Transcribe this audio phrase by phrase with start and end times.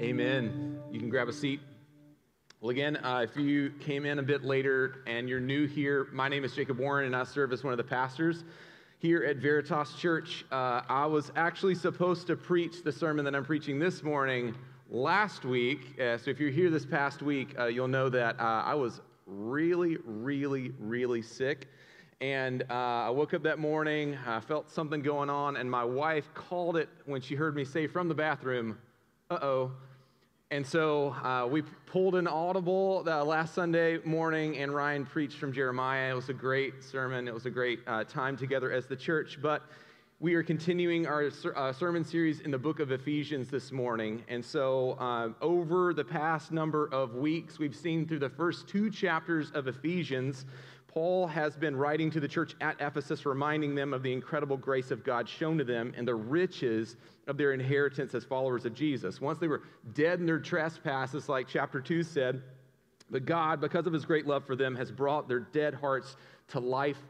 [0.00, 0.80] Amen.
[0.90, 1.60] You can grab a seat.
[2.60, 6.28] Well, again, uh, if you came in a bit later and you're new here, my
[6.28, 8.42] name is Jacob Warren, and I serve as one of the pastors
[8.98, 10.44] here at Veritas Church.
[10.50, 14.56] Uh, I was actually supposed to preach the sermon that I'm preaching this morning
[14.90, 15.98] last week.
[16.00, 19.00] Uh, so if you're here this past week, uh, you'll know that uh, I was
[19.26, 21.68] really, really, really sick.
[22.20, 26.34] And uh, I woke up that morning, I felt something going on, and my wife
[26.34, 28.76] called it when she heard me say from the bathroom,
[29.42, 29.72] oh.
[30.50, 35.52] And so uh, we pulled an audible uh, last Sunday morning, and Ryan preached from
[35.52, 36.12] Jeremiah.
[36.12, 37.26] It was a great sermon.
[37.26, 39.38] It was a great uh, time together as the church.
[39.42, 39.62] But
[40.20, 44.22] we are continuing our uh, sermon series in the book of Ephesians this morning.
[44.28, 48.90] And so, uh, over the past number of weeks, we've seen through the first two
[48.90, 50.46] chapters of Ephesians
[50.94, 54.92] Paul has been writing to the church at Ephesus, reminding them of the incredible grace
[54.92, 56.94] of God shown to them and the riches
[57.26, 59.20] of their inheritance as followers of Jesus.
[59.20, 59.62] Once they were
[59.92, 62.42] dead in their trespasses, like chapter 2 said,
[63.10, 66.14] but God, because of his great love for them, has brought their dead hearts
[66.48, 67.02] to life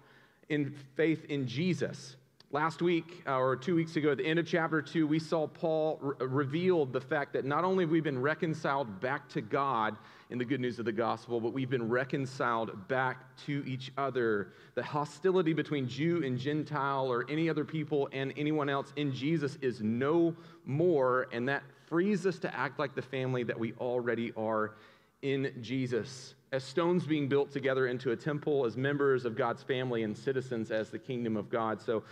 [0.48, 2.16] in faith in Jesus.
[2.54, 5.48] Last week, uh, or two weeks ago, at the end of chapter two, we saw
[5.48, 9.96] Paul re- revealed the fact that not only have we been reconciled back to God
[10.30, 14.52] in the good news of the gospel, but we've been reconciled back to each other.
[14.76, 19.58] The hostility between Jew and Gentile or any other people and anyone else in Jesus
[19.60, 24.32] is no more, and that frees us to act like the family that we already
[24.36, 24.76] are
[25.22, 26.36] in Jesus.
[26.52, 30.70] As stones being built together into a temple, as members of God's family and citizens
[30.70, 31.82] as the kingdom of God.
[31.82, 32.04] So,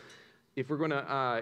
[0.55, 1.41] if we're going to uh,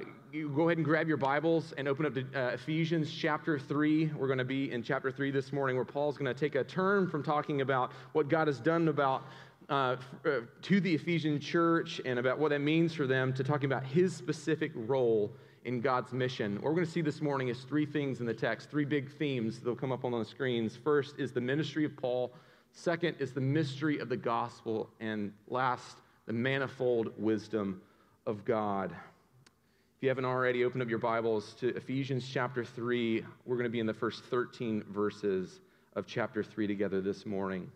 [0.54, 4.28] go ahead and grab your Bibles and open up to uh, Ephesians chapter 3, we're
[4.28, 7.08] going to be in chapter 3 this morning where Paul's going to take a turn
[7.08, 9.24] from talking about what God has done about
[9.68, 13.66] uh, uh, to the Ephesian church and about what that means for them to talking
[13.66, 15.32] about his specific role
[15.64, 16.54] in God's mission.
[16.54, 19.10] What we're going to see this morning is three things in the text, three big
[19.10, 20.76] themes that'll come up on the screens.
[20.76, 22.32] First is the ministry of Paul.
[22.70, 24.88] Second is the mystery of the gospel.
[25.00, 27.82] And last, the manifold wisdom
[28.26, 28.92] of God.
[28.92, 33.24] If you haven't already, opened up your Bibles to Ephesians chapter 3.
[33.46, 35.60] We're going to be in the first 13 verses
[35.96, 37.70] of chapter 3 together this morning.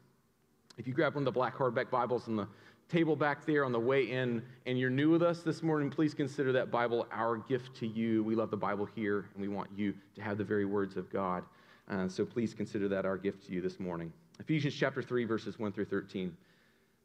[0.77, 2.47] If you grab one of the black hardback Bibles on the
[2.89, 6.13] table back there on the way in and you're new with us this morning, please
[6.13, 8.23] consider that Bible our gift to you.
[8.23, 11.11] We love the Bible here and we want you to have the very words of
[11.11, 11.43] God.
[11.91, 14.13] Uh, so please consider that our gift to you this morning.
[14.41, 16.37] Ephesians chapter 3, verses 1 through 13,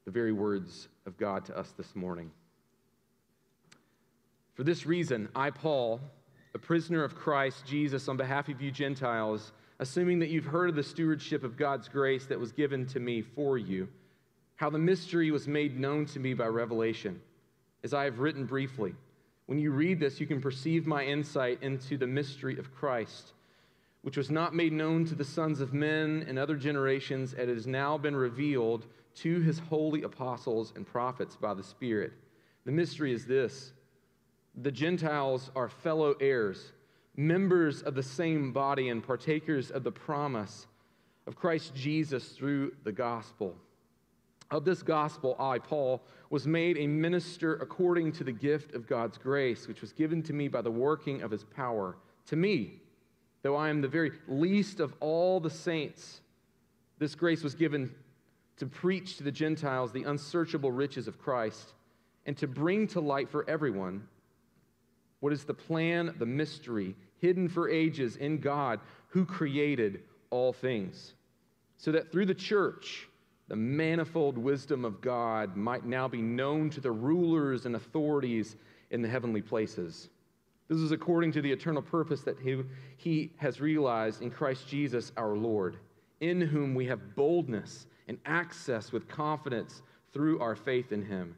[0.06, 2.32] the very words of God to us this morning.
[4.60, 6.02] For this reason, I, Paul,
[6.54, 10.76] a prisoner of Christ Jesus, on behalf of you Gentiles, assuming that you've heard of
[10.76, 13.88] the stewardship of God's grace that was given to me for you,
[14.58, 17.22] how the mystery was made known to me by revelation,
[17.86, 18.94] as I have written briefly.
[19.46, 23.32] When you read this, you can perceive my insight into the mystery of Christ,
[24.02, 27.66] which was not made known to the sons of men in other generations, and has
[27.66, 28.88] now been revealed
[29.20, 32.12] to his holy apostles and prophets by the Spirit.
[32.66, 33.72] The mystery is this
[34.62, 36.74] the Gentiles are fellow heirs,
[37.16, 40.68] members of the same body, and partakers of the promise
[41.28, 43.56] of Christ Jesus through the gospel.
[44.52, 49.18] Of this gospel, I, Paul, was made a minister according to the gift of God's
[49.18, 51.98] grace, which was given to me by the working of his power.
[52.28, 52.82] To me,
[53.44, 56.22] though I am the very least of all the saints,
[56.98, 57.94] this grace was given
[58.58, 61.74] to preach to the Gentiles the unsearchable riches of Christ
[62.26, 64.08] and to bring to light for everyone
[65.20, 71.14] what is the plan, the mystery, hidden for ages in God who created all things?
[71.78, 73.08] So that through the church,
[73.48, 78.56] the manifold wisdom of God might now be known to the rulers and authorities
[78.92, 80.10] in the heavenly places.
[80.68, 82.64] This is according to the eternal purpose that he,
[82.98, 85.78] he has realized in Christ Jesus our Lord,
[86.22, 89.82] in whom we have boldness and access with confidence
[90.14, 91.36] through our faith in him.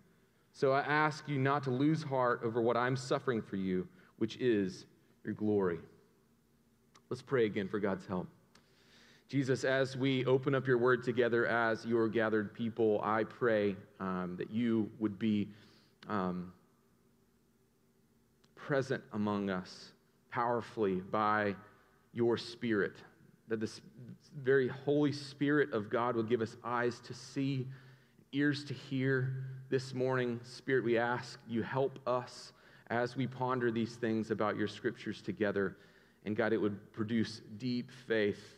[0.53, 4.37] So I ask you not to lose heart over what I'm suffering for you, which
[4.37, 4.85] is
[5.23, 5.79] your glory.
[7.09, 8.27] Let's pray again for God's help.
[9.27, 14.35] Jesus, as we open up your word together as your gathered people, I pray um,
[14.37, 15.47] that you would be
[16.09, 16.51] um,
[18.55, 19.93] present among us
[20.31, 21.55] powerfully by
[22.13, 22.97] your Spirit.
[23.47, 23.79] That this
[24.43, 27.67] very Holy Spirit of God will give us eyes to see,
[28.33, 32.51] ears to hear, this morning, Spirit, we ask you help us
[32.89, 35.77] as we ponder these things about your scriptures together.
[36.25, 38.57] And God, it would produce deep faith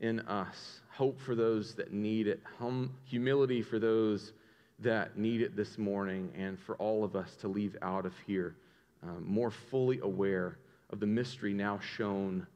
[0.00, 4.32] in us, hope for those that need it, hum, humility for those
[4.78, 8.56] that need it this morning, and for all of us to leave out of here
[9.02, 10.56] um, more fully aware
[10.88, 12.46] of the mystery now shown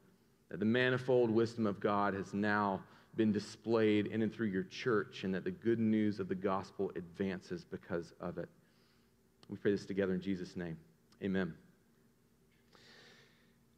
[0.49, 2.81] that the manifold wisdom of God has now
[3.15, 6.91] been displayed in and through your church, and that the good news of the gospel
[6.95, 8.49] advances because of it.
[9.49, 10.77] We pray this together in Jesus' name.
[11.23, 11.53] Amen.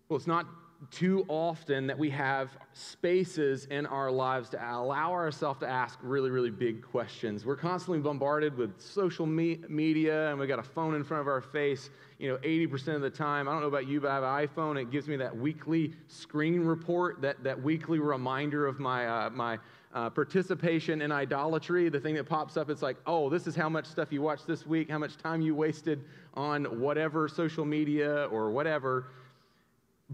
[0.10, 0.46] Well, it's not
[0.90, 6.32] too often that we have spaces in our lives to allow ourselves to ask really,
[6.32, 7.46] really big questions.
[7.46, 11.28] We're constantly bombarded with social me- media, and we've got a phone in front of
[11.28, 13.48] our face, you know, 80% of the time.
[13.48, 14.82] I don't know about you, but I have an iPhone.
[14.82, 19.60] It gives me that weekly screen report, that, that weekly reminder of my, uh, my
[19.94, 21.90] uh, participation in idolatry.
[21.90, 24.48] The thing that pops up, it's like, oh, this is how much stuff you watched
[24.48, 29.08] this week, how much time you wasted on whatever social media or whatever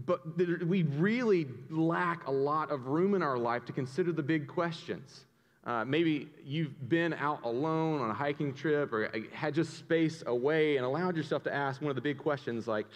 [0.06, 0.36] but
[0.66, 5.24] we really lack a lot of room in our life to consider the big questions.
[5.64, 10.76] Uh, maybe you've been out alone on a hiking trip or had just space away
[10.76, 12.86] and allowed yourself to ask one of the big questions like,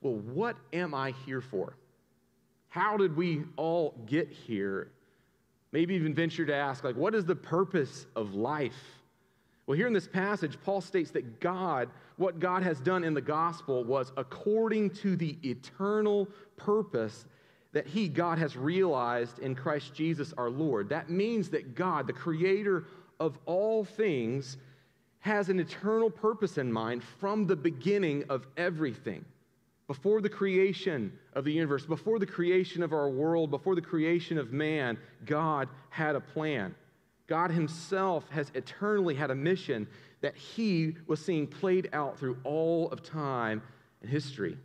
[0.00, 1.74] well, what am I here for?
[2.68, 4.92] How did we all get here?
[5.72, 8.99] Maybe even venture to ask, like, what is the purpose of life?
[9.70, 13.20] Well, here in this passage, Paul states that God, what God has done in the
[13.20, 16.26] gospel was according to the eternal
[16.56, 17.24] purpose
[17.70, 20.88] that He, God, has realized in Christ Jesus our Lord.
[20.88, 22.86] That means that God, the creator
[23.20, 24.56] of all things,
[25.20, 29.24] has an eternal purpose in mind from the beginning of everything.
[29.86, 34.36] Before the creation of the universe, before the creation of our world, before the creation
[34.36, 36.74] of man, God had a plan.
[37.30, 39.86] God Himself has eternally had a mission
[40.20, 43.62] that He was seeing played out through all of time
[44.02, 44.58] and history.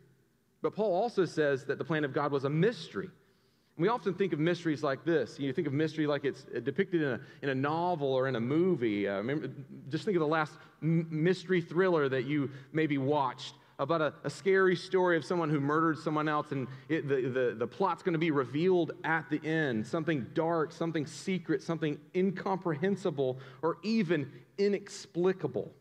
[0.63, 3.05] But Paul also says that the plan of God was a mystery.
[3.05, 5.39] And we often think of mysteries like this.
[5.39, 8.39] You think of mystery like it's depicted in a, in a novel or in a
[8.39, 9.07] movie.
[9.07, 9.51] Uh, remember,
[9.89, 14.75] just think of the last mystery thriller that you maybe watched about a, a, scary
[14.75, 18.19] story of someone who murdered someone else, and it, the, the, the plot's going to
[18.19, 25.71] be revealed at the end something dark, something secret, something incomprehensible, or even inexplicable.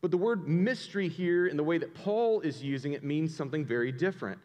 [0.00, 3.64] But the word mystery here, in the way that Paul is using it, means something
[3.64, 4.38] very different.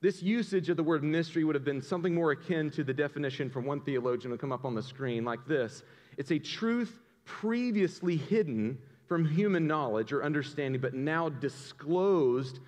[0.00, 3.50] This usage of the word mystery would have been something more akin to the definition
[3.50, 5.82] from one theologian who come up on the screen like this
[6.16, 8.78] it's a truth previously hidden
[9.08, 12.60] from human knowledge or understanding, but now disclosed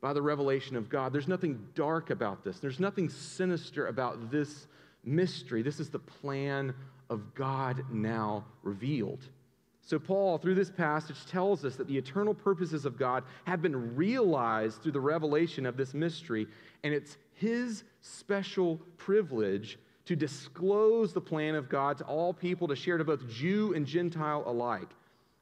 [0.00, 1.12] by the revelation of God.
[1.12, 4.66] There's nothing dark about this, there's nothing sinister about this
[5.04, 5.62] mystery.
[5.62, 6.74] This is the plan
[7.10, 9.24] of God now revealed.
[9.80, 13.96] So, Paul, through this passage, tells us that the eternal purposes of God have been
[13.96, 16.46] realized through the revelation of this mystery,
[16.84, 22.76] and it's his special privilege to disclose the plan of God to all people to
[22.76, 24.90] share to both Jew and Gentile alike.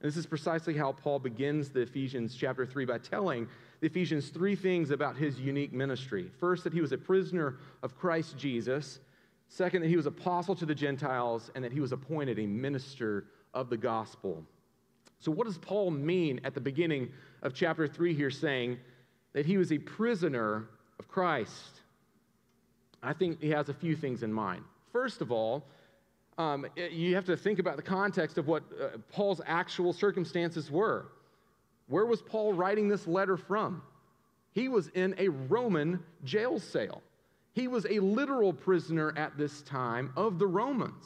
[0.07, 3.49] This is precisely how Paul begins the Ephesians chapter 3 by telling
[3.81, 6.31] the Ephesians three things about his unique ministry.
[6.39, 9.01] First, that he was a prisoner of Christ Jesus.
[9.49, 13.25] Second, that he was apostle to the Gentiles, and that he was appointed a minister
[13.53, 14.45] of the gospel.
[15.19, 17.11] So, what does Paul mean at the beginning
[17.43, 18.79] of chapter 3 here, saying
[19.33, 20.69] that he was a prisoner
[21.01, 21.81] of Christ?
[23.03, 24.63] I think he has a few things in mind.
[24.93, 25.67] First of all,
[26.39, 31.07] um, you have to think about the context of what uh, Paul's actual circumstances were.
[31.89, 33.83] Where was Paul writing this letter from?
[34.53, 37.03] He was in a Roman jail cell.
[37.53, 41.05] He was a literal prisoner at this time of the Romans.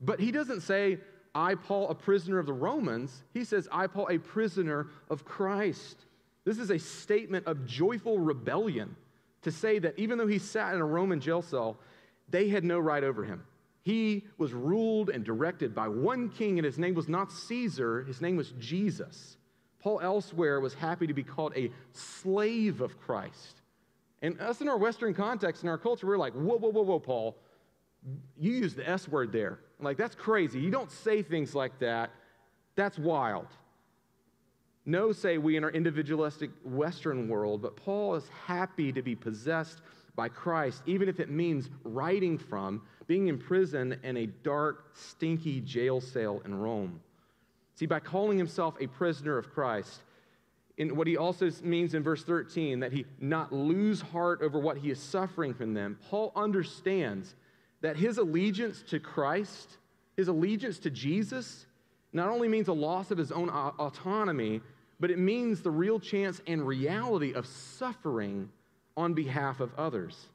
[0.00, 0.98] But he doesn't say,
[1.34, 3.24] I, Paul, a prisoner of the Romans.
[3.32, 6.04] He says, I, Paul, a prisoner of Christ.
[6.44, 8.94] This is a statement of joyful rebellion
[9.42, 11.78] to say that even though he sat in a Roman jail cell,
[12.28, 13.42] they had no right over him.
[13.84, 18.22] He was ruled and directed by one king, and his name was not Caesar, his
[18.22, 19.36] name was Jesus.
[19.78, 23.60] Paul elsewhere was happy to be called a slave of Christ.
[24.22, 26.98] And us in our Western context, in our culture, we're like, whoa, whoa, whoa, whoa,
[26.98, 27.36] Paul.
[28.38, 29.58] You use the S word there.
[29.78, 30.58] like, that's crazy.
[30.60, 32.10] You don't say things like that.
[32.76, 33.48] That's wild.
[34.86, 39.82] No, say we in our individualistic Western world, but Paul is happy to be possessed
[40.16, 45.60] by Christ, even if it means writing from being in prison in a dark, stinky
[45.60, 47.00] jail cell in Rome.
[47.74, 50.00] See, by calling himself a prisoner of Christ,
[50.76, 54.78] in what he also means in verse 13, that he not lose heart over what
[54.78, 57.34] he is suffering from them, Paul understands
[57.80, 59.76] that his allegiance to Christ,
[60.16, 61.66] his allegiance to Jesus,
[62.12, 64.60] not only means a loss of his own autonomy,
[65.00, 68.48] but it means the real chance and reality of suffering
[68.96, 70.28] on behalf of others.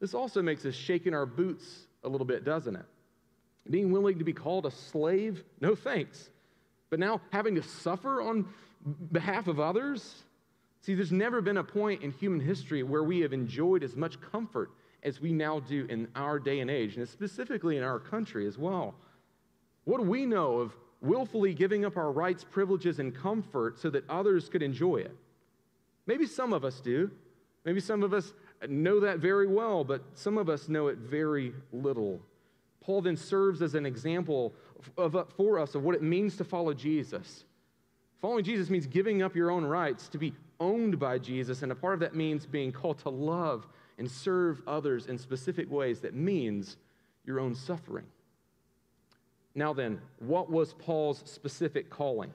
[0.00, 2.84] This also makes us shake in our boots a little bit, doesn't it?
[3.70, 6.30] Being willing to be called a slave, no thanks.
[6.90, 8.46] But now having to suffer on
[9.12, 10.22] behalf of others?
[10.80, 14.20] See, there's never been a point in human history where we have enjoyed as much
[14.20, 14.70] comfort
[15.02, 18.58] as we now do in our day and age, and specifically in our country as
[18.58, 18.94] well.
[19.84, 24.08] What do we know of willfully giving up our rights, privileges, and comfort so that
[24.08, 25.16] others could enjoy it?
[26.06, 27.10] Maybe some of us do.
[27.64, 28.32] Maybe some of us
[28.68, 32.20] know that very well, but some of us know it very little.
[32.80, 34.54] Paul then serves as an example
[34.96, 37.44] of, of, for us of what it means to follow Jesus.
[38.20, 41.74] Following Jesus means giving up your own rights to be owned by Jesus, and a
[41.74, 43.66] part of that means being called to love
[43.98, 46.76] and serve others in specific ways that means
[47.24, 48.06] your own suffering.
[49.54, 52.32] Now, then, what was Paul's specific calling?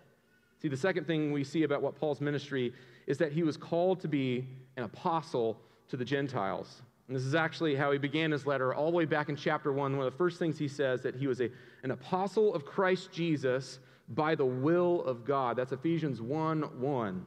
[0.62, 2.74] See, the second thing we see about what Paul's ministry
[3.08, 5.58] is that he was called to be an apostle
[5.90, 6.82] to the Gentiles.
[7.08, 9.74] And this is actually how he began his letter, all the way back in chapter
[9.74, 9.98] one.
[9.98, 11.50] One of the first things he says that he was a,
[11.84, 15.58] an apostle of Christ Jesus by the will of God.
[15.58, 17.26] That's Ephesians 1 1.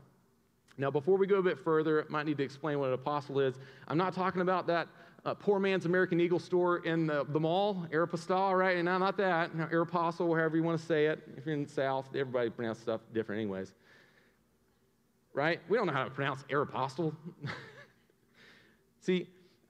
[0.78, 3.40] Now, before we go a bit further, I might need to explain what an apostle
[3.40, 3.58] is.
[3.88, 4.88] I'm not talking about that
[5.26, 8.76] uh, poor man's American Eagle store in the, the mall, Aeropostale, right?
[8.76, 11.20] And not that, Aeropostal, however you want to say it.
[11.36, 13.74] If you're in the South, everybody pronounces stuff different, anyways.
[15.32, 15.60] Right?
[15.68, 17.14] We don't know how to pronounce Aeropostale.
[19.06, 19.28] See,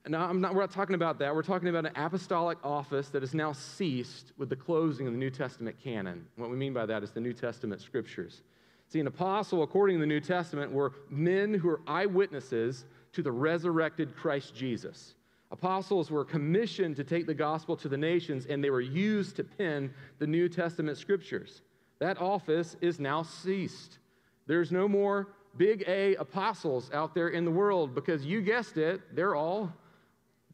[0.08, 1.34] now I'm not, we're not talking about that.
[1.34, 5.18] We're talking about an apostolic office that has now ceased with the closing of the
[5.18, 6.24] New Testament canon.
[6.36, 8.40] What we mean by that is the New Testament scriptures.
[8.88, 13.30] See, an apostle, according to the New Testament, were men who were eyewitnesses to the
[13.30, 15.16] resurrected Christ Jesus.
[15.50, 19.44] Apostles were commissioned to take the gospel to the nations, and they were used to
[19.44, 21.60] pen the New Testament scriptures.
[21.98, 23.98] That office is now ceased.
[24.46, 29.00] There's no more big A apostles out there in the world because you guessed it,
[29.14, 29.72] they're all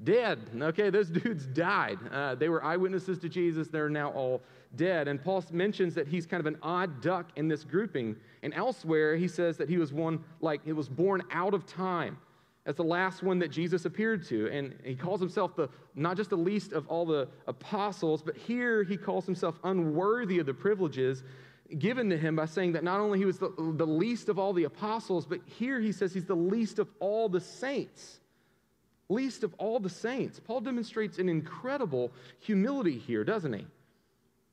[0.04, 0.38] dead.
[0.60, 1.98] Okay, those dudes died.
[2.10, 3.68] Uh, they were eyewitnesses to Jesus.
[3.68, 4.42] They're now all
[4.76, 5.08] dead.
[5.08, 8.16] And Paul mentions that he's kind of an odd duck in this grouping.
[8.42, 12.18] And elsewhere, he says that he was one like he was born out of time.
[12.64, 14.48] As the last one that Jesus appeared to.
[14.48, 18.84] And he calls himself the not just the least of all the apostles, but here
[18.84, 21.24] he calls himself unworthy of the privileges
[21.78, 24.52] given to him by saying that not only he was the, the least of all
[24.52, 28.20] the apostles, but here he says he's the least of all the saints
[29.12, 30.40] least of all the saints.
[30.40, 32.10] Paul demonstrates an incredible
[32.40, 33.66] humility here, doesn't he?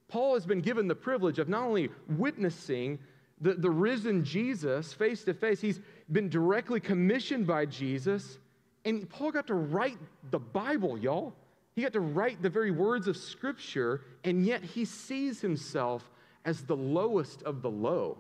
[0.07, 2.99] Paul has been given the privilege of not only witnessing
[3.41, 5.79] the, the risen Jesus face to face, he's
[6.11, 8.38] been directly commissioned by Jesus.
[8.85, 9.97] And Paul got to write
[10.31, 11.33] the Bible, y'all.
[11.75, 16.09] He got to write the very words of Scripture, and yet he sees himself
[16.46, 18.17] as the lowest of the low.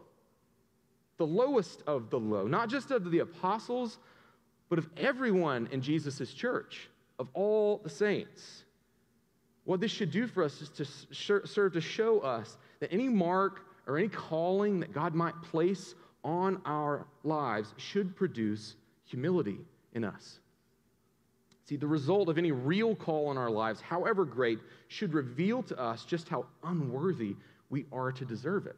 [1.17, 3.97] The lowest of the low, not just of the apostles,
[4.69, 8.63] but of everyone in Jesus' church, of all the saints.
[9.65, 13.65] What this should do for us is to serve to show us that any mark
[13.85, 19.57] or any calling that God might place on our lives should produce humility
[19.93, 20.39] in us.
[21.65, 25.79] See, the result of any real call in our lives, however great, should reveal to
[25.79, 27.35] us just how unworthy
[27.69, 28.77] we are to deserve it.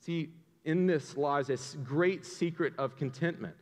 [0.00, 0.30] See,
[0.64, 3.54] in this lies a great secret of contentment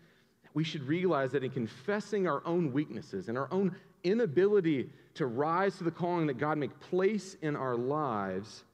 [0.58, 5.76] we should realize that in confessing our own weaknesses and our own inability to rise
[5.78, 8.64] to the calling that God may place in our lives,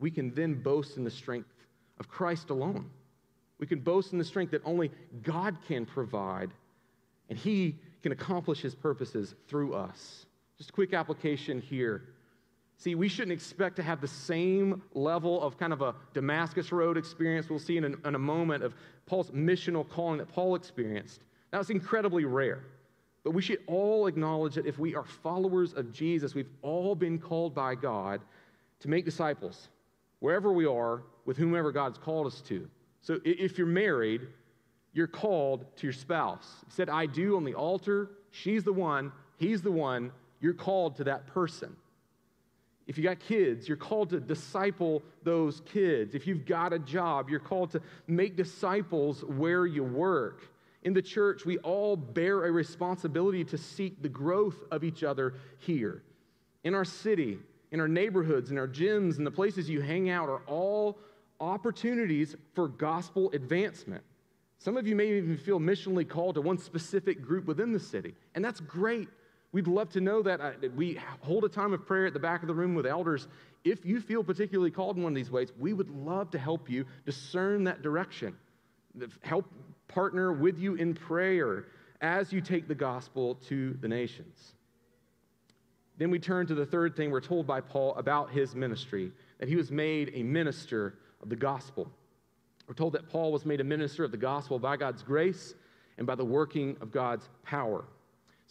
[0.00, 1.48] we can then boast in the strength
[2.00, 2.90] of Christ alone.
[3.58, 4.90] We can boast in the strength that only
[5.22, 6.50] God can provide,
[7.28, 10.26] and He can accomplish His purposes through us.
[10.58, 12.11] Just a quick application here.
[12.78, 16.96] See, we shouldn't expect to have the same level of kind of a Damascus Road
[16.96, 18.74] experience we'll see in a, in a moment of
[19.06, 21.20] Paul's missional calling that Paul experienced.
[21.52, 22.64] That was incredibly rare.
[23.24, 27.18] But we should all acknowledge that if we are followers of Jesus, we've all been
[27.18, 28.20] called by God
[28.80, 29.68] to make disciples
[30.18, 32.68] wherever we are with whomever God's called us to.
[33.00, 34.22] So if you're married,
[34.92, 36.46] you're called to your spouse.
[36.66, 38.10] He said, I do on the altar.
[38.30, 40.10] She's the one, he's the one.
[40.40, 41.76] You're called to that person.
[42.86, 46.14] If you got kids, you're called to disciple those kids.
[46.14, 50.42] If you've got a job, you're called to make disciples where you work.
[50.82, 55.34] In the church, we all bear a responsibility to seek the growth of each other
[55.58, 56.02] here.
[56.64, 57.38] In our city,
[57.70, 60.98] in our neighborhoods, in our gyms, and the places you hang out are all
[61.40, 64.02] opportunities for gospel advancement.
[64.58, 68.14] Some of you may even feel missionally called to one specific group within the city,
[68.34, 69.08] and that's great.
[69.52, 70.40] We'd love to know that.
[70.40, 73.28] Uh, we hold a time of prayer at the back of the room with elders.
[73.64, 76.70] If you feel particularly called in one of these ways, we would love to help
[76.70, 78.34] you discern that direction,
[79.20, 79.46] help
[79.88, 81.66] partner with you in prayer
[82.00, 84.54] as you take the gospel to the nations.
[85.98, 89.48] Then we turn to the third thing we're told by Paul about his ministry that
[89.48, 91.88] he was made a minister of the gospel.
[92.66, 95.54] We're told that Paul was made a minister of the gospel by God's grace
[95.98, 97.84] and by the working of God's power.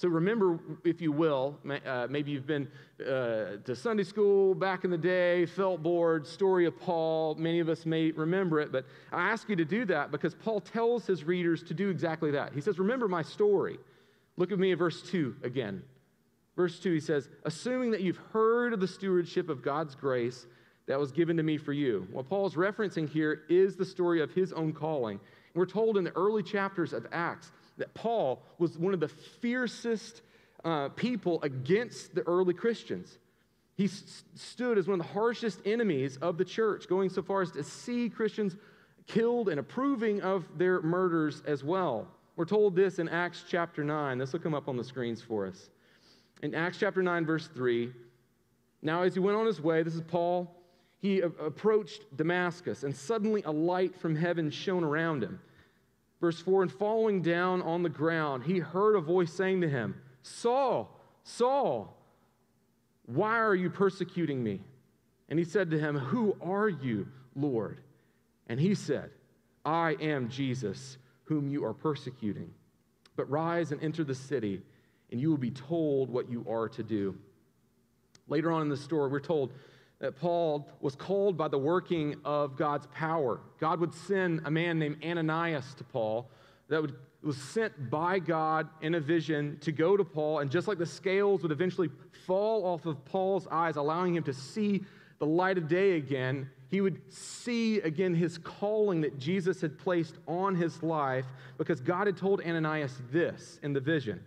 [0.02, 2.68] So remember, if you will, uh, maybe you've been
[3.00, 7.36] uh, to Sunday school back in the day, felt bored, story of Paul.
[7.36, 10.60] Many of us may remember it, but I ask you to do that because Paul
[10.60, 12.52] tells his readers to do exactly that.
[12.52, 13.78] He says, Remember my story.
[14.38, 15.84] Look at me at verse 2 again.
[16.56, 20.48] Verse 2, he says, Assuming that you've heard of the stewardship of God's grace
[20.88, 22.08] that was given to me for you.
[22.12, 25.20] What Paul's referencing here is the story of his own calling.
[25.54, 27.52] We're told in the early chapters of Acts
[27.82, 30.22] that Paul was one of the fiercest
[30.64, 33.18] uh, people against the early Christians.
[33.76, 37.42] He s- stood as one of the harshest enemies of the church, going so far
[37.42, 38.56] as to see Christians
[39.08, 42.08] killed and approving of their murders as well.
[42.36, 44.18] We're told this in Acts chapter 9.
[44.20, 45.70] This will come up on the screens for us.
[46.44, 47.92] In Acts chapter 9, verse 3,
[48.84, 50.56] now as he went on his way, this is Paul,
[51.00, 55.40] he a- approached Damascus, and suddenly a light from heaven shone around him.
[56.22, 59.96] Verse 4 And falling down on the ground, he heard a voice saying to him,
[60.22, 61.98] Saul, Saul,
[63.08, 64.62] why are you persecuting me?
[65.28, 67.82] And he said to him, Who are you, Lord?
[68.48, 69.10] And he said,
[69.66, 72.52] I am Jesus, whom you are persecuting.
[73.16, 74.62] But rise and enter the city,
[75.12, 77.18] and you will be told what you are to do.
[78.28, 79.52] Later on in the story, we're told
[80.02, 83.40] that Paul was called by the working of God's power.
[83.60, 86.30] God would send a man named Ananias to Paul
[86.70, 90.68] that would, was sent by God in a vision to go to Paul, and just
[90.68, 91.90] like the scales would eventually
[92.26, 94.82] fall off of Paul's eyes, allowing him to see
[95.20, 100.16] the light of day again, he would see again his calling that Jesus had placed
[100.28, 101.26] on his life
[101.60, 104.24] because God had told Ananias this in the vision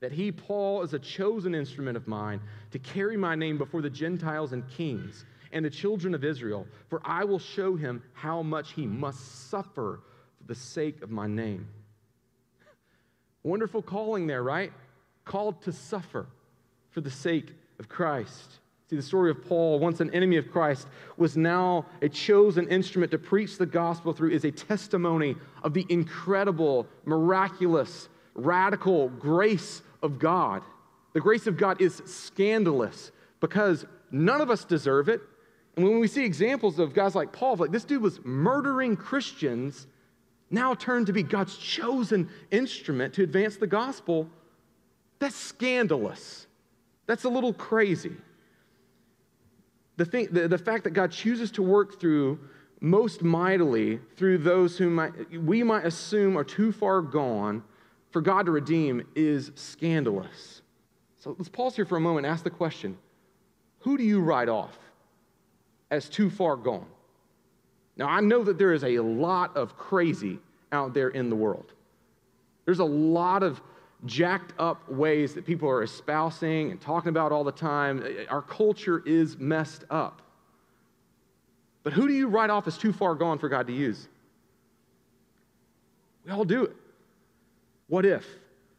[0.00, 2.40] that he, Paul, is a chosen instrument of mine
[2.72, 7.00] to carry my name before the Gentiles and kings and the children of Israel, for
[7.04, 10.00] I will show him how much he must suffer
[10.36, 11.68] for the sake of my name.
[13.44, 14.72] Wonderful calling there, right?
[15.24, 16.26] Called to suffer
[16.90, 18.58] for the sake of Christ.
[18.90, 20.86] See, the story of Paul, once an enemy of Christ,
[21.16, 25.86] was now a chosen instrument to preach the gospel through, is a testimony of the
[25.88, 30.62] incredible, miraculous, radical grace of God.
[31.14, 35.20] The grace of God is scandalous because none of us deserve it.
[35.76, 39.86] And when we see examples of guys like Paul, like this dude was murdering Christians,
[40.50, 44.28] now turned to be God's chosen instrument to advance the gospel,
[45.18, 46.46] that's scandalous.
[47.06, 48.12] That's a little crazy.
[49.96, 52.38] The, thing, the, the fact that God chooses to work through
[52.80, 55.00] most mightily through those whom
[55.44, 57.62] we might assume are too far gone
[58.14, 60.62] for God to redeem is scandalous.
[61.18, 62.96] So let's pause here for a moment and ask the question
[63.80, 64.78] who do you write off
[65.90, 66.86] as too far gone?
[67.96, 70.38] Now, I know that there is a lot of crazy
[70.70, 71.72] out there in the world.
[72.66, 73.60] There's a lot of
[74.06, 78.06] jacked up ways that people are espousing and talking about all the time.
[78.28, 80.22] Our culture is messed up.
[81.82, 84.06] But who do you write off as too far gone for God to use?
[86.24, 86.76] We all do it.
[87.88, 88.26] What if?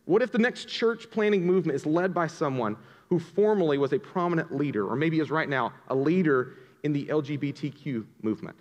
[0.06, 2.78] What if the next church planning movement is led by someone
[3.10, 7.06] who formerly was a prominent leader, or maybe is right now a leader in the
[7.06, 8.56] LGBTQ movement?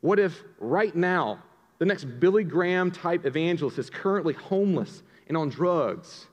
[0.00, 1.42] What if right now
[1.78, 6.26] the next Billy Graham type evangelist is currently homeless and on drugs?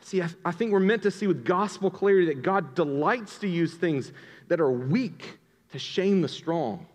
[0.00, 3.48] See, I, I think we're meant to see with gospel clarity that God delights to
[3.48, 4.12] use things
[4.48, 5.38] that are weak
[5.72, 6.86] to shame the strong.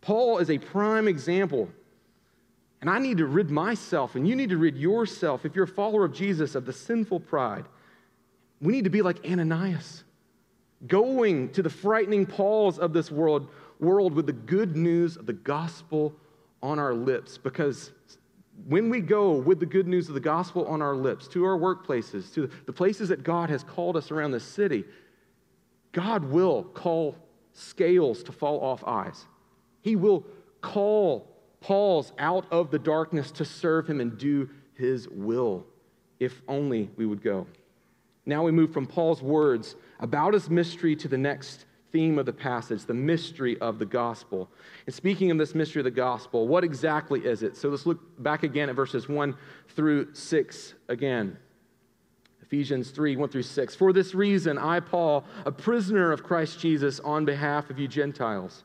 [0.00, 1.68] Paul is a prime example
[2.80, 5.68] and I need to rid myself, and you need to rid yourself, if you're a
[5.68, 7.66] follower of Jesus, of the sinful pride.
[8.60, 10.04] We need to be like Ananias,
[10.86, 15.32] going to the frightening Pauls of this world, world with the good news of the
[15.32, 16.14] gospel
[16.62, 17.38] on our lips.
[17.38, 17.90] Because
[18.66, 21.58] when we go with the good news of the gospel on our lips to our
[21.58, 24.84] workplaces, to the places that God has called us around the city,
[25.92, 27.16] God will call
[27.52, 29.26] scales to fall off eyes.
[29.82, 30.24] He will
[30.60, 31.29] call
[31.60, 35.66] Paul's out of the darkness to serve him and do his will,
[36.18, 37.46] if only we would go.
[38.26, 42.32] Now we move from Paul's words about his mystery to the next theme of the
[42.32, 44.48] passage, the mystery of the gospel.
[44.86, 47.56] And speaking of this mystery of the gospel, what exactly is it?
[47.56, 49.34] So let's look back again at verses 1
[49.68, 51.36] through 6 again.
[52.42, 53.74] Ephesians 3 1 through 6.
[53.76, 58.64] For this reason, I, Paul, a prisoner of Christ Jesus, on behalf of you Gentiles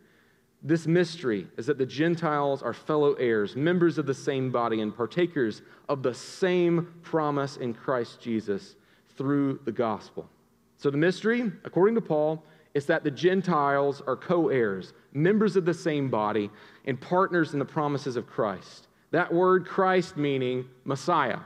[0.63, 4.95] This mystery is that the Gentiles are fellow heirs, members of the same body, and
[4.95, 8.75] partakers of the same promise in Christ Jesus
[9.17, 10.29] through the gospel.
[10.77, 12.43] So, the mystery, according to Paul,
[12.73, 16.49] is that the Gentiles are co heirs, members of the same body,
[16.85, 18.87] and partners in the promises of Christ.
[19.11, 21.39] That word Christ meaning Messiah.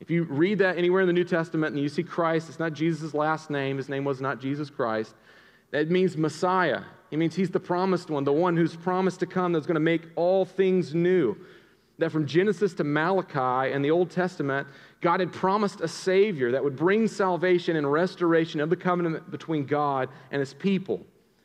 [0.00, 2.72] If you read that anywhere in the New Testament and you see Christ, it's not
[2.72, 5.14] Jesus' last name, his name was not Jesus Christ.
[5.70, 6.82] That means Messiah.
[7.10, 9.80] It means he's the promised one, the one who's promised to come that's going to
[9.80, 11.36] make all things new.
[11.98, 14.66] That from Genesis to Malachi in the Old Testament,
[15.00, 19.66] God had promised a Savior that would bring salvation and restoration of the covenant between
[19.66, 21.00] God and his people.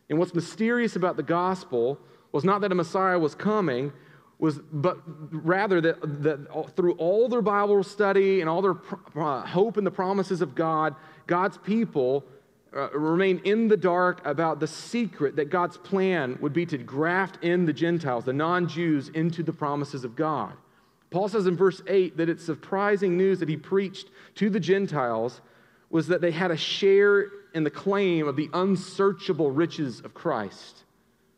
[0.09, 1.99] And what's mysterious about the gospel
[2.31, 3.91] was not that a Messiah was coming,
[4.39, 4.99] was but
[5.31, 8.75] rather that, that through all their bible study and all their
[9.15, 10.93] uh, hope in the promises of god
[11.25, 12.25] god's people
[12.75, 17.43] uh, remain in the dark about the secret that god's plan would be to graft
[17.43, 20.53] in the gentiles the non-jews into the promises of god
[21.09, 25.41] paul says in verse 8 that it's surprising news that he preached to the gentiles
[25.89, 30.85] was that they had a share in the claim of the unsearchable riches of christ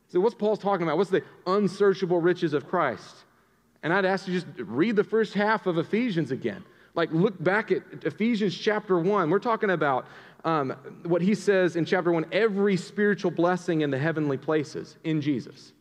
[0.10, 0.98] so, what's Paul's talking about?
[0.98, 3.16] What's the unsearchable riches of Christ?
[3.84, 6.64] And I'd ask you just read the first half of Ephesians again.
[6.96, 9.30] Like, look back at Ephesians chapter 1.
[9.30, 10.08] We're talking about
[10.48, 10.70] um,
[11.04, 15.74] what he says in chapter 1 every spiritual blessing in the heavenly places in Jesus.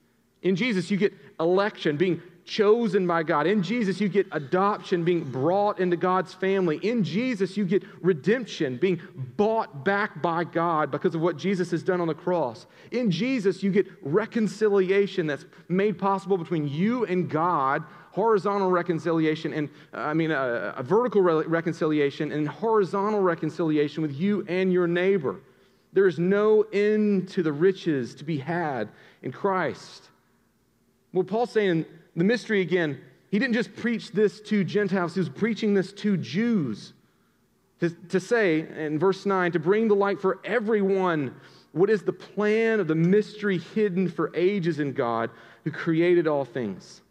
[0.43, 3.47] In Jesus, you get election, being chosen by God.
[3.47, 6.79] In Jesus, you get adoption, being brought into God's family.
[6.83, 9.01] In Jesus, you get redemption, being
[9.37, 12.67] bought back by God because of what Jesus has done on the cross.
[12.91, 17.85] In Jesus, you get reconciliation that's made possible between you and God,
[18.17, 24.15] horizontal reconciliation, and uh, I mean, a, a vertical re- reconciliation, and horizontal reconciliation with
[24.19, 25.37] you and your neighbor.
[25.93, 28.89] There is no end to the riches to be had
[29.23, 30.09] in Christ.
[31.13, 31.85] What Paul's saying
[32.17, 32.99] the mystery again,
[33.31, 36.95] he didn't just preach this to Gentiles, he was preaching this to Jews.
[37.81, 41.35] To, to say in verse 9, to bring the light for everyone
[41.73, 45.29] what is the plan of the mystery hidden for ages in God
[45.65, 47.03] who created all things.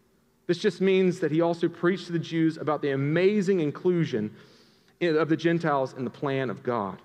[0.46, 4.34] This just means that he also preached to the Jews about the amazing inclusion
[5.00, 6.98] of the Gentiles in the plan of God.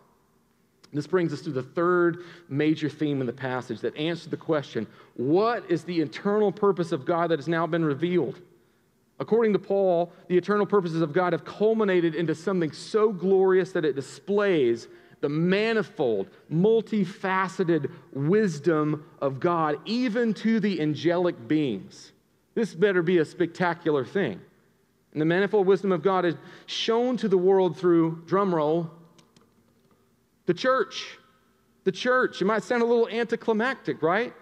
[0.93, 4.88] This brings us to the third major theme in the passage that answers the question
[5.15, 8.41] what is the eternal purpose of God that has now been revealed?
[9.19, 13.86] According to Paul, the eternal purposes of God have culminated into something so glorious that
[13.86, 14.88] it displays
[15.21, 22.11] the manifold, multifaceted wisdom of God, even to the angelic beings.
[22.53, 24.41] This better be a spectacular thing.
[25.13, 26.35] And the manifold wisdom of God is
[26.65, 28.89] shown to the world through, drumroll,
[30.45, 31.17] the church.
[31.83, 32.41] The church.
[32.41, 34.33] It might sound a little anticlimactic, right?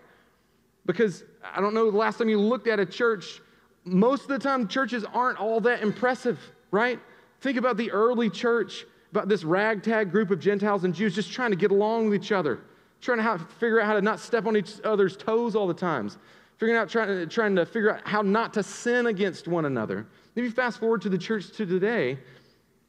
[0.86, 3.42] Because I don't know the last time you looked at a church,
[3.86, 6.40] most of the time churches aren't all that impressive,
[6.72, 7.00] right?
[7.42, 11.52] Think about the early church, about this ragtag group of Gentiles and Jews just trying
[11.52, 12.60] to get along with each other,
[13.02, 16.18] trying to figure out how to not step on each other's toes all the times,
[16.60, 20.06] figuring out trying to, trying to figure out how not to sin against one another.
[20.36, 22.20] If you fast forward to the church to today,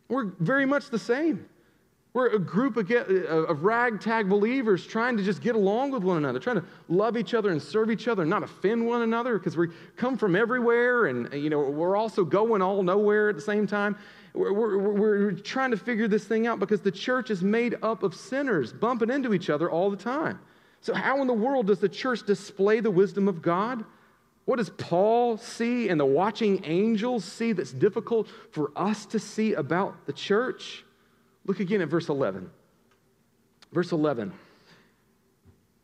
[0.08, 1.48] we're very much the same.
[2.12, 6.40] We're a group of, of ragtag believers trying to just get along with one another,
[6.40, 9.56] trying to love each other and serve each other and not offend one another because
[9.56, 13.68] we come from everywhere and you know we're also going all nowhere at the same
[13.68, 13.96] time.
[14.34, 18.02] We're, we're, we're trying to figure this thing out because the church is made up
[18.02, 20.40] of sinners bumping into each other all the time.
[20.80, 23.84] So, how in the world does the church display the wisdom of God?
[24.46, 29.52] What does Paul see and the watching angels see that's difficult for us to see
[29.54, 30.84] about the church?
[31.46, 32.50] Look again at verse 11.
[33.72, 34.32] Verse 11.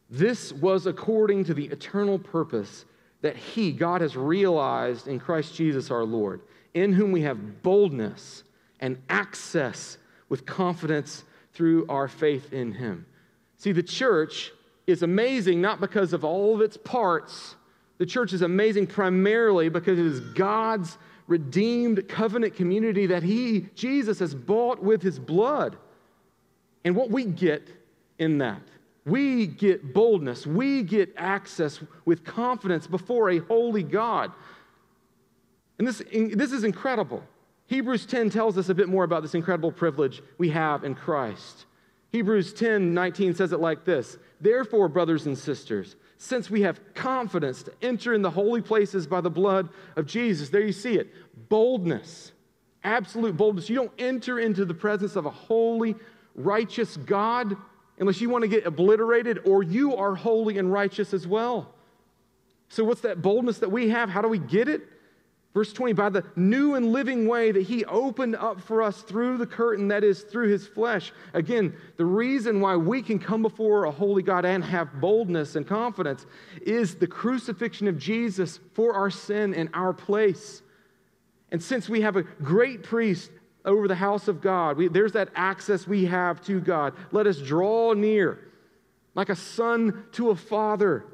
[0.08, 2.84] This was according to the eternal purpose
[3.20, 6.40] that He, God, has realized in Christ Jesus our Lord,
[6.74, 8.44] in whom we have boldness
[8.80, 13.06] and access with confidence through our faith in Him.
[13.58, 14.52] See, the church
[14.86, 17.56] is amazing not because of all of its parts.
[17.98, 24.18] The church is amazing primarily because it is God's redeemed covenant community that he, Jesus,
[24.20, 25.76] has bought with his blood.
[26.84, 27.68] And what we get
[28.18, 28.62] in that,
[29.04, 34.32] we get boldness, we get access with confidence before a holy God.
[35.78, 37.22] And this, this is incredible.
[37.66, 41.66] Hebrews 10 tells us a bit more about this incredible privilege we have in Christ.
[42.12, 47.62] Hebrews 10 19 says it like this Therefore, brothers and sisters, since we have confidence
[47.64, 50.48] to enter in the holy places by the blood of Jesus.
[50.48, 51.12] There you see it
[51.48, 52.32] boldness,
[52.84, 53.68] absolute boldness.
[53.68, 55.94] You don't enter into the presence of a holy,
[56.34, 57.56] righteous God
[57.98, 61.72] unless you want to get obliterated, or you are holy and righteous as well.
[62.68, 64.10] So, what's that boldness that we have?
[64.10, 64.82] How do we get it?
[65.56, 69.38] Verse 20, by the new and living way that he opened up for us through
[69.38, 71.14] the curtain, that is, through his flesh.
[71.32, 75.66] Again, the reason why we can come before a holy God and have boldness and
[75.66, 76.26] confidence
[76.60, 80.60] is the crucifixion of Jesus for our sin in our place.
[81.50, 83.30] And since we have a great priest
[83.64, 86.92] over the house of God, we, there's that access we have to God.
[87.12, 88.40] Let us draw near
[89.14, 91.06] like a son to a father.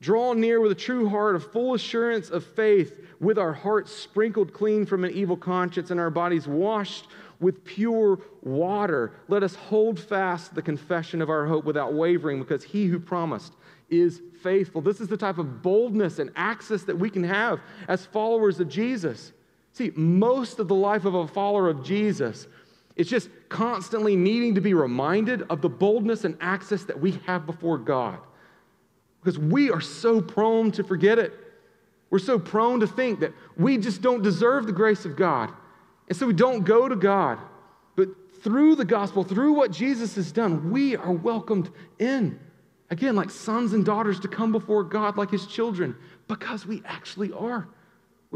[0.00, 4.52] Draw near with a true heart of full assurance of faith, with our hearts sprinkled
[4.52, 7.06] clean from an evil conscience and our bodies washed
[7.40, 9.12] with pure water.
[9.28, 13.54] Let us hold fast the confession of our hope without wavering, because he who promised
[13.88, 14.80] is faithful.
[14.80, 18.68] This is the type of boldness and access that we can have as followers of
[18.68, 19.32] Jesus.
[19.72, 22.46] See, most of the life of a follower of Jesus
[22.96, 27.46] is just constantly needing to be reminded of the boldness and access that we have
[27.46, 28.18] before God.
[29.26, 31.34] Because we are so prone to forget it.
[32.10, 35.50] We're so prone to think that we just don't deserve the grace of God.
[36.08, 37.40] And so we don't go to God.
[37.96, 38.10] But
[38.44, 42.38] through the gospel, through what Jesus has done, we are welcomed in.
[42.90, 45.96] Again, like sons and daughters to come before God like his children
[46.28, 47.66] because we actually are.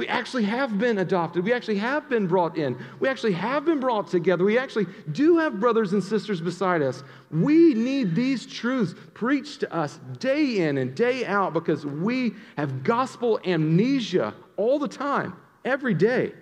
[0.01, 1.45] We actually have been adopted.
[1.45, 2.83] We actually have been brought in.
[3.01, 4.45] We actually have been brought together.
[4.45, 7.05] We actually do have brothers and sisters beside us.
[7.31, 12.83] We need these truths preached to us day in and day out because we have
[12.83, 15.37] gospel amnesia all the time,
[15.67, 16.33] every day.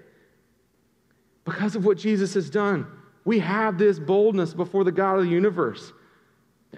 [1.44, 2.86] Because of what Jesus has done,
[3.24, 5.92] we have this boldness before the God of the universe.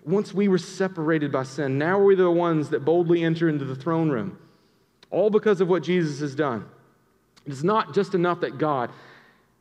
[0.06, 3.76] Once we were separated by sin, now we're the ones that boldly enter into the
[3.76, 4.38] throne room.
[5.10, 6.64] All because of what Jesus has done.
[7.46, 8.90] It's not just enough that God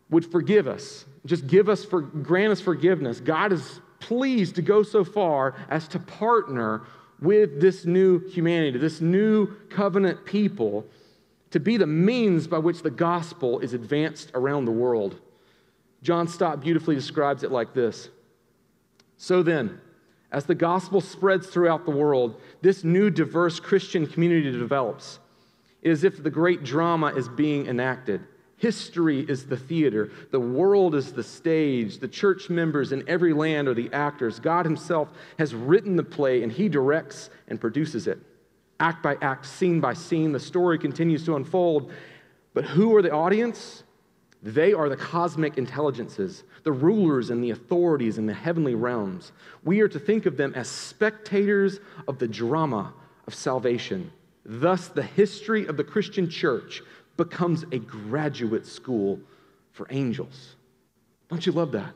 [0.10, 3.20] would forgive us, just give us for grant us forgiveness.
[3.20, 6.84] God is pleased to go so far as to partner
[7.22, 10.86] with this new humanity, this new covenant people,
[11.52, 15.20] to be the means by which the gospel is advanced around the world.
[16.02, 18.10] John Stott beautifully describes it like this
[19.18, 19.82] So then,
[20.32, 25.20] as the gospel spreads throughout the world, this new diverse Christian community develops.
[25.82, 28.22] It is if the great drama is being enacted.
[28.58, 33.70] History is the theater, the world is the stage, the church members in every land
[33.70, 34.38] are the actors.
[34.38, 38.20] God Himself has written the play and He directs and produces it.
[38.82, 41.94] Act by act, scene by scene, the story continues to unfold.
[42.54, 43.84] But who are the audience?
[44.44, 49.32] They are the cosmic intelligences, the rulers and the authorities in the heavenly realms.
[49.64, 52.94] We are to think of them as spectators of the drama
[53.28, 54.12] of salvation.
[54.52, 56.82] Thus, the history of the Christian church
[57.18, 59.20] becomes a graduate school
[59.74, 60.56] for angels.
[61.30, 61.94] Don't you love that?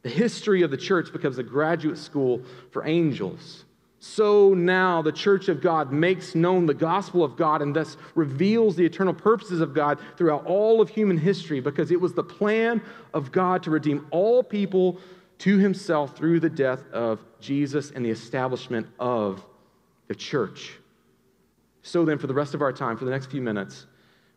[0.00, 3.66] The history of the church becomes a graduate school for angels.
[4.00, 8.74] So now the church of God makes known the gospel of God and thus reveals
[8.74, 12.80] the eternal purposes of God throughout all of human history because it was the plan
[13.12, 14.98] of God to redeem all people
[15.40, 19.44] to himself through the death of Jesus and the establishment of
[20.08, 20.78] the church.
[21.82, 23.86] So then, for the rest of our time, for the next few minutes,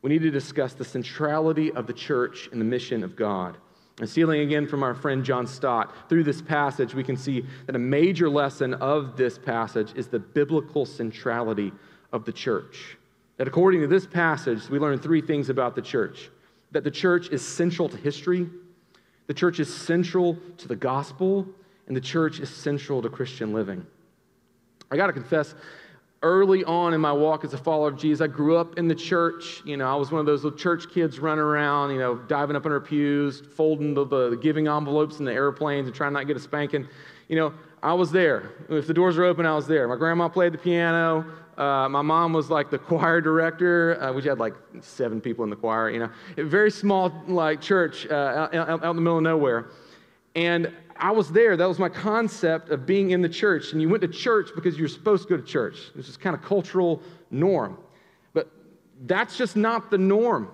[0.01, 3.58] we need to discuss the centrality of the church and the mission of God.
[3.99, 7.75] And stealing again from our friend John Stott, through this passage, we can see that
[7.75, 11.71] a major lesson of this passage is the biblical centrality
[12.12, 12.97] of the church.
[13.38, 16.29] That according to this passage, we learn three things about the church
[16.71, 18.49] that the church is central to history,
[19.27, 21.47] the church is central to the gospel,
[21.88, 23.86] and the church is central to Christian living.
[24.91, 25.55] I got to confess,
[26.26, 28.96] early on in my walk as a follower of Jesus, I grew up in the
[28.96, 29.62] church.
[29.64, 32.56] You know, I was one of those little church kids running around, you know, diving
[32.56, 36.26] up under pews, folding the, the, giving envelopes in the airplanes and trying not to
[36.26, 36.88] get a spanking.
[37.28, 38.54] You know, I was there.
[38.70, 39.88] If the doors were open, I was there.
[39.88, 41.26] My grandma played the piano.
[41.60, 44.02] Uh, my mom was like the choir director.
[44.02, 46.10] Uh, we had like seven people in the choir, you know.
[46.38, 49.68] A very small, like, church uh, out, out in the middle of nowhere.
[50.36, 51.58] And I was there.
[51.58, 53.73] That was my concept of being in the church.
[53.73, 55.77] And you went to church because you're supposed to go to church.
[55.95, 57.77] It's just kind of cultural norm.
[58.34, 58.49] But
[59.05, 60.49] that's just not the norm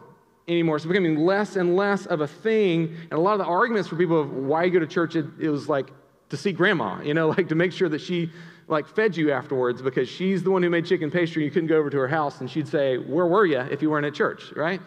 [0.47, 0.77] anymore.
[0.77, 2.95] It's becoming less and less of a thing.
[3.03, 5.25] And a lot of the arguments for people of why you go to church, it,
[5.39, 5.91] it was like
[6.29, 8.31] to see grandma, you know, like to make sure that she
[8.67, 11.43] like fed you afterwards because she's the one who made chicken pastry.
[11.43, 13.91] You couldn't go over to her house and she'd say, Where were you if you
[13.91, 14.81] weren't at church, right?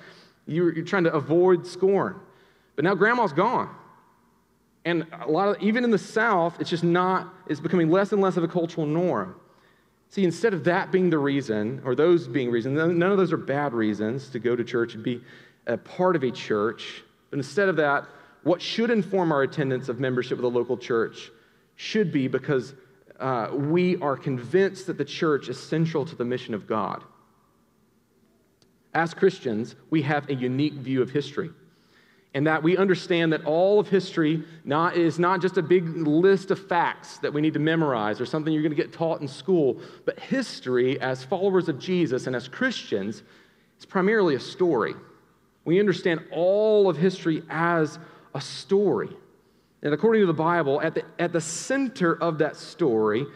[0.47, 2.21] You're, you're trying to avoid scorn.
[2.77, 3.75] But now grandma's gone.
[4.85, 8.21] And a lot of, even in the South, it's just not, it's becoming less and
[8.21, 9.37] less of a cultural norm.
[10.11, 13.39] See, instead of that being the reason, or those being reasons, none of those are
[13.39, 15.23] bad reasons to go to church and be
[15.67, 18.07] a part of a church, but instead of that,
[18.43, 21.31] what should inform our attendance of membership with a local church
[21.77, 22.75] should be because
[23.19, 27.03] uh, we are convinced that the church is central to the mission of God.
[28.93, 31.51] As Christians, we have a unique view of history
[32.35, 36.51] and that we understand that all of history not, is not just a big list
[36.51, 39.29] of facts that we need to memorize or something you're going to get taught in
[39.29, 43.23] school, but history, as followers of Jesus and as Christians,
[43.79, 44.95] is primarily a story.
[45.65, 48.01] We understand all of history as
[48.35, 49.11] a story.
[49.83, 53.27] And according to the Bible, at the, at the center of that story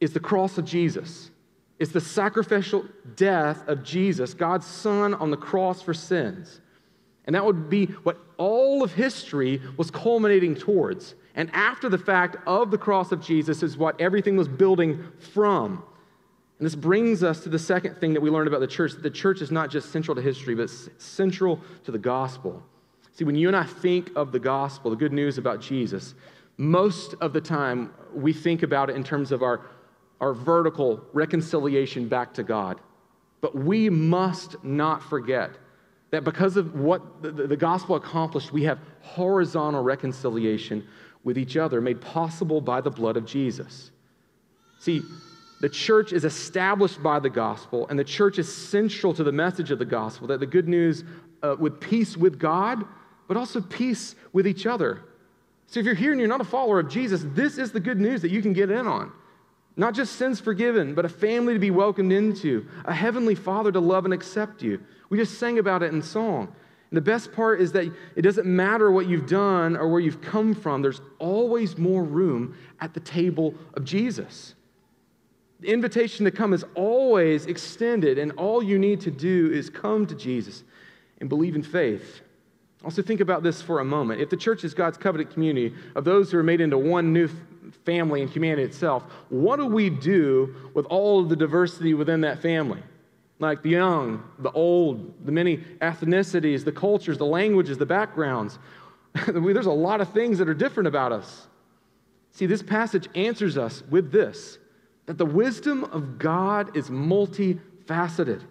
[0.00, 1.30] is the cross of Jesus.
[1.78, 6.60] It's the sacrificial death of Jesus, God's Son on the cross for sins.
[7.28, 11.14] And that would be what all of history was culminating towards.
[11.34, 15.84] And after the fact of the cross of Jesus is what everything was building from.
[16.58, 19.02] And this brings us to the second thing that we learned about the church that
[19.02, 22.62] the church is not just central to history, but central to the gospel.
[23.12, 26.14] See, when you and I think of the gospel, the good news about Jesus,
[26.56, 29.66] most of the time we think about it in terms of our,
[30.22, 32.80] our vertical reconciliation back to God.
[33.42, 35.50] But we must not forget
[36.10, 40.86] that because of what the, the, gospel accomplished, we have horizontal reconciliation
[41.22, 43.90] with each other made possible by the blood of Jesus.
[44.78, 45.02] See,
[45.60, 49.70] the church is established by the gospel, and the church is central to the message
[49.70, 51.04] of the gospel that the good news
[51.42, 52.84] uh, with peace with God,
[53.26, 55.02] but also peace with each other.
[55.66, 58.00] So if you're here and you're not a follower of Jesus, this is the good
[58.00, 59.12] news that you can get in on.
[59.76, 63.80] Not just sins forgiven, but a family to be welcomed into, a heavenly father to
[63.80, 64.80] love and accept you.
[65.10, 66.54] We just sang about it in song.
[66.90, 67.84] And the best part is that
[68.16, 72.56] it doesn't matter what you've done or where you've come from, there's always more room
[72.80, 74.54] at the table of Jesus.
[75.60, 80.06] The invitation to come is always extended, and all you need to do is come
[80.06, 80.62] to Jesus
[81.20, 82.20] and believe in faith.
[82.84, 84.20] Also, think about this for a moment.
[84.20, 87.28] If the church is God's covenant community of those who are made into one new
[87.84, 92.40] family and humanity itself, what do we do with all of the diversity within that
[92.40, 92.82] family?
[93.38, 98.58] Like the young, the old, the many ethnicities, the cultures, the languages, the backgrounds.
[99.26, 101.46] There's a lot of things that are different about us.
[102.32, 104.58] See, this passage answers us with this
[105.06, 108.42] that the wisdom of God is multifaceted.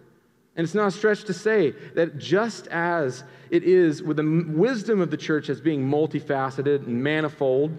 [0.56, 5.00] And it's not a stretch to say that just as it is with the wisdom
[5.00, 7.78] of the church as being multifaceted and manifold,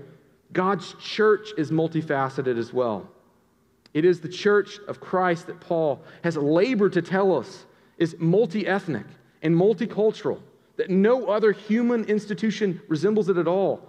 [0.52, 3.08] God's church is multifaceted as well.
[3.94, 8.66] It is the church of Christ that Paul has labored to tell us is multi
[8.66, 9.06] ethnic
[9.42, 10.40] and multicultural,
[10.76, 13.82] that no other human institution resembles it at all.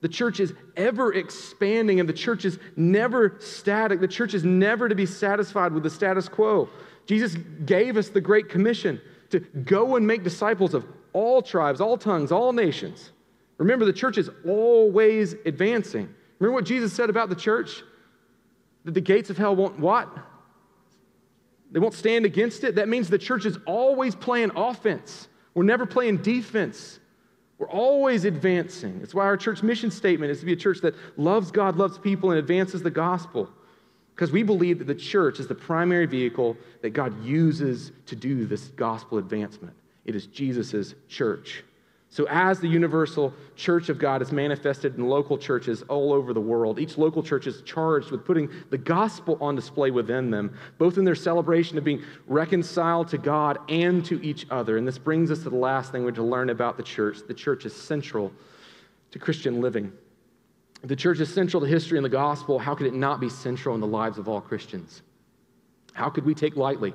[0.00, 4.00] The church is ever expanding and the church is never static.
[4.00, 6.68] The church is never to be satisfied with the status quo.
[7.06, 11.96] Jesus gave us the Great Commission to go and make disciples of all tribes, all
[11.96, 13.10] tongues, all nations.
[13.58, 16.12] Remember, the church is always advancing.
[16.38, 17.82] Remember what Jesus said about the church?
[18.86, 20.08] That the gates of hell won't what?
[21.72, 22.76] They won't stand against it.
[22.76, 25.28] That means the church is always playing offense.
[25.54, 27.00] We're never playing defense.
[27.58, 29.00] We're always advancing.
[29.02, 31.98] It's why our church mission statement is to be a church that loves God, loves
[31.98, 33.50] people, and advances the gospel.
[34.14, 38.46] Because we believe that the church is the primary vehicle that God uses to do
[38.46, 39.74] this gospel advancement.
[40.04, 41.64] It is Jesus' church.
[42.16, 46.40] So, as the universal church of God is manifested in local churches all over the
[46.40, 50.96] world, each local church is charged with putting the gospel on display within them, both
[50.96, 54.78] in their celebration of being reconciled to God and to each other.
[54.78, 57.18] And this brings us to the last thing we're to learn about the church.
[57.28, 58.32] The church is central
[59.10, 59.92] to Christian living.
[60.82, 63.28] If the church is central to history and the gospel, how could it not be
[63.28, 65.02] central in the lives of all Christians?
[65.92, 66.94] How could we take lightly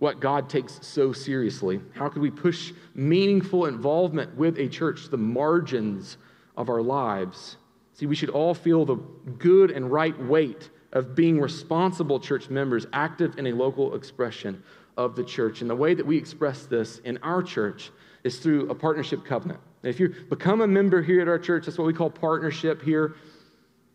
[0.00, 1.80] what God takes so seriously?
[1.94, 6.16] How could we push meaningful involvement with a church to the margins
[6.56, 7.58] of our lives?
[7.92, 8.96] See, we should all feel the
[9.38, 14.62] good and right weight of being responsible church members, active in a local expression
[14.96, 15.60] of the church.
[15.60, 17.90] And the way that we express this in our church
[18.24, 19.60] is through a partnership covenant.
[19.82, 23.16] if you become a member here at our church, that's what we call partnership here.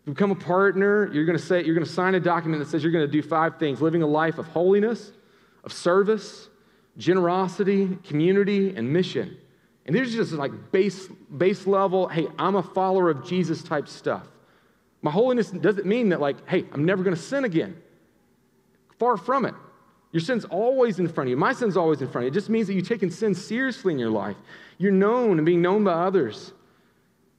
[0.01, 2.63] If you become a partner, you're going to say you're going to sign a document
[2.63, 5.11] that says you're going to do five things: living a life of holiness,
[5.65, 6.49] of service,
[6.97, 9.37] generosity, community, and mission.
[9.85, 11.07] And these are just like base,
[11.37, 14.27] base level, hey, I'm a follower of Jesus type stuff.
[15.01, 17.75] My holiness doesn't mean that, like, hey, I'm never going to sin again.
[18.97, 19.53] Far from it.
[20.11, 21.37] Your sin's always in front of you.
[21.37, 22.37] My sin's always in front of you.
[22.37, 24.37] It just means that you're taking sin seriously in your life.
[24.77, 26.53] You're known and being known by others.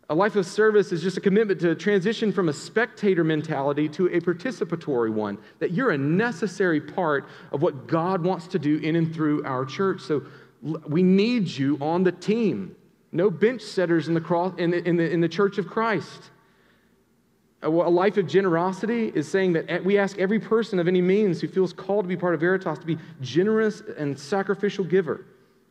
[0.08, 4.06] A life of service is just a commitment to transition from a spectator mentality to
[4.06, 8.94] a participatory one, that you're a necessary part of what God wants to do in
[8.94, 10.00] and through our church.
[10.02, 10.22] So
[10.62, 12.76] We need you on the team.
[13.10, 16.30] No bench setters in the, cross, in the, in the, in the church of Christ.
[17.62, 21.40] A, life of generosity is saying that eh, we ask every person of any means
[21.40, 25.24] who feels called to be part of Veritas to be generous and sacrificial giver.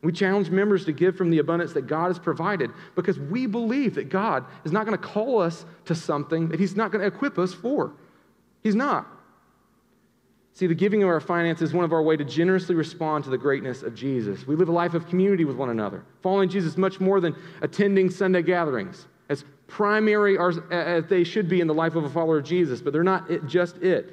[0.06, 3.96] We challenge members to give from the abundance that God has provided because we believe
[3.96, 7.08] that God is not going to call us to something that He's not going to
[7.08, 7.92] equip us for.
[8.62, 9.08] He's not.
[10.52, 13.30] See, the giving of our finances is one of our way to generously respond to
[13.30, 14.46] the greatness of Jesus.
[14.46, 16.04] We live a life of community with one another.
[16.22, 21.66] Following Jesus much more than attending Sunday gatherings, as primary as they should be in
[21.66, 24.12] the life of a follower of Jesus, but they're not just it.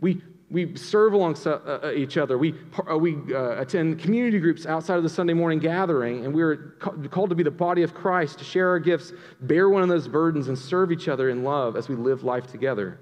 [0.00, 0.20] We
[0.50, 2.38] we serve alongside uh, uh, each other.
[2.38, 2.54] We,
[2.90, 6.76] uh, we uh, attend community groups outside of the Sunday morning gathering, and we're
[7.10, 10.08] called to be the body of Christ, to share our gifts, bear one of those
[10.08, 12.98] burdens, and serve each other in love as we live life together.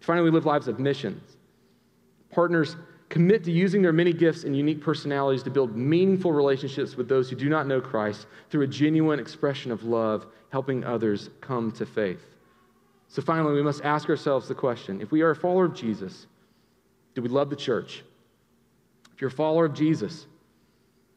[0.00, 1.36] Finally, we live lives of missions.
[2.30, 2.76] Partners
[3.08, 7.30] commit to using their many gifts and unique personalities to build meaningful relationships with those
[7.30, 11.86] who do not know Christ through a genuine expression of love, helping others come to
[11.86, 12.20] faith.
[13.06, 16.26] So, finally, we must ask ourselves the question if we are a follower of Jesus,
[17.14, 18.02] do we love the church?
[19.14, 20.26] If you're a follower of Jesus,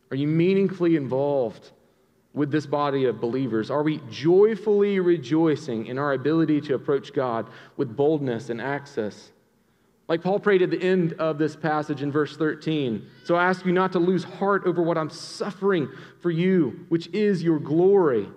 [0.10, 1.72] are you meaningfully involved
[2.34, 3.70] with this body of believers?
[3.70, 9.32] Are we joyfully rejoicing in our ability to approach God with boldness and access?
[10.08, 13.06] Like Paul prayed at the end of this passage in verse 13.
[13.24, 15.88] So I ask you not to lose heart over what I'm suffering
[16.20, 18.28] for you, which is your glory.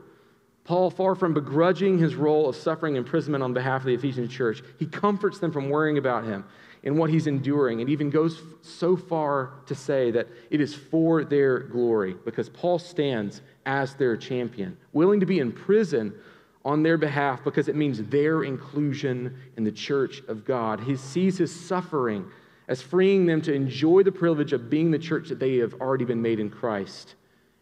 [0.65, 4.63] Paul, far from begrudging his role of suffering imprisonment on behalf of the Ephesian church,
[4.79, 6.45] he comforts them from worrying about him
[6.85, 11.25] and what he's enduring, and even goes so far to say that it is for
[11.25, 16.15] their glory because Paul stands as their champion, willing to be in prison
[16.63, 20.81] on their behalf because it means their inclusion in the church of God.
[20.81, 22.27] He sees his suffering
[22.69, 26.05] as freeing them to enjoy the privilege of being the church that they have already
[26.05, 27.15] been made in Christ.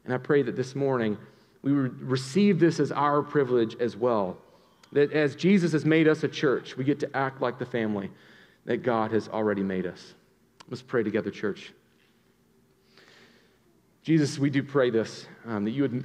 [0.04, 1.16] And I pray that this morning
[1.62, 4.36] we would receive this as our privilege as well.
[4.92, 8.10] That as Jesus has made us a church, we get to act like the family
[8.64, 10.14] that God has already made us.
[10.68, 11.72] Let's pray together, church.
[14.02, 16.04] Jesus, we do pray this, um, that you would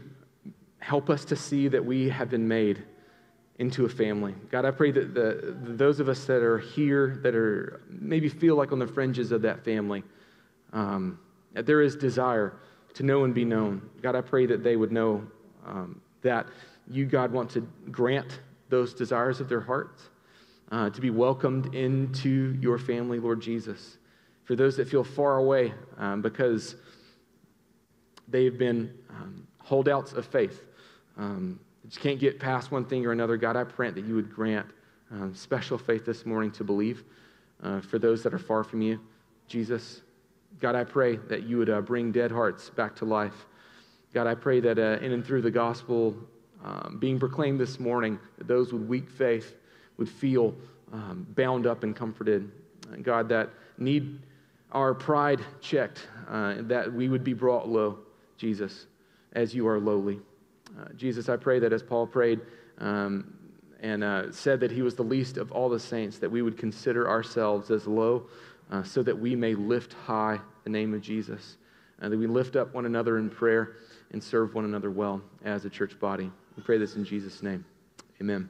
[0.79, 2.83] help us to see that we have been made
[3.59, 4.35] into a family.
[4.51, 8.55] God, I pray that the, those of us that are here, that are maybe feel
[8.55, 10.03] like on the fringes of that family,
[10.73, 11.19] um,
[11.53, 12.53] that there is desire
[12.93, 13.81] to know and be known.
[14.01, 15.25] God, I pray that they would know
[15.65, 16.47] um, that
[16.89, 20.09] you, God, want to grant those desires of their hearts
[20.71, 23.97] uh, to be welcomed into your family, Lord Jesus.
[24.45, 26.75] For those that feel far away um, because
[28.27, 30.63] they've been um, holdouts of faith,
[31.17, 34.33] um, just can't get past one thing or another, God, I pray that you would
[34.33, 34.67] grant
[35.11, 37.03] um, special faith this morning to believe
[37.63, 38.99] uh, for those that are far from you,
[39.47, 40.01] Jesus.
[40.59, 43.45] God, I pray that you would uh, bring dead hearts back to life.
[44.13, 46.15] God, I pray that uh, in and through the gospel
[46.63, 49.55] um, being proclaimed this morning, that those with weak faith
[49.97, 50.53] would feel
[50.93, 52.51] um, bound up and comforted.
[53.01, 54.19] God, that need
[54.71, 57.99] our pride checked, uh, that we would be brought low,
[58.37, 58.85] Jesus,
[59.33, 60.19] as you are lowly.
[60.79, 62.41] Uh, Jesus, I pray that as Paul prayed
[62.79, 63.33] um,
[63.81, 66.57] and uh, said that he was the least of all the saints, that we would
[66.57, 68.27] consider ourselves as low
[68.71, 71.57] uh, so that we may lift high the name of Jesus,
[72.01, 73.77] and that we lift up one another in prayer
[74.11, 76.29] and serve one another well as a church body.
[76.55, 77.63] We pray this in Jesus' name.
[78.19, 78.49] Amen.